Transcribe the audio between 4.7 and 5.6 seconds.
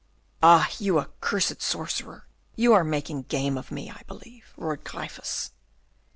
Gryphus.